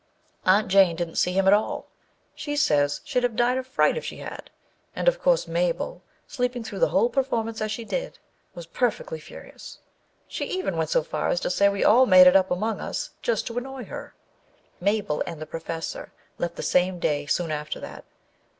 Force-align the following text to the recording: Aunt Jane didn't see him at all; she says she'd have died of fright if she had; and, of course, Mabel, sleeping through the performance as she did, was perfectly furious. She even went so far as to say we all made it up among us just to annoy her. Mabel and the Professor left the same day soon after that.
Aunt 0.47 0.67
Jane 0.67 0.95
didn't 0.95 1.17
see 1.17 1.33
him 1.33 1.45
at 1.45 1.53
all; 1.53 1.85
she 2.33 2.55
says 2.55 3.01
she'd 3.03 3.21
have 3.21 3.35
died 3.35 3.59
of 3.59 3.67
fright 3.67 3.95
if 3.95 4.03
she 4.03 4.17
had; 4.17 4.49
and, 4.95 5.07
of 5.07 5.19
course, 5.21 5.47
Mabel, 5.47 6.01
sleeping 6.25 6.63
through 6.63 6.79
the 6.79 7.09
performance 7.09 7.61
as 7.61 7.71
she 7.71 7.85
did, 7.85 8.17
was 8.55 8.65
perfectly 8.65 9.19
furious. 9.19 9.77
She 10.27 10.45
even 10.45 10.75
went 10.75 10.89
so 10.89 11.03
far 11.03 11.29
as 11.29 11.39
to 11.41 11.51
say 11.51 11.69
we 11.69 11.83
all 11.83 12.07
made 12.07 12.25
it 12.25 12.35
up 12.35 12.49
among 12.49 12.79
us 12.79 13.11
just 13.21 13.45
to 13.45 13.59
annoy 13.59 13.85
her. 13.85 14.15
Mabel 14.79 15.21
and 15.27 15.39
the 15.39 15.45
Professor 15.45 16.11
left 16.39 16.55
the 16.55 16.63
same 16.63 16.97
day 16.97 17.27
soon 17.27 17.51
after 17.51 17.79
that. 17.79 18.03